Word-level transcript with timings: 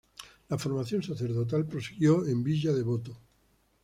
La 0.49 0.57
formación 0.57 1.03
sacerdotal 1.03 1.67
prosiguió 1.67 2.25
en 2.25 2.41
Villa 2.43 2.73
Devoto. 2.73 3.21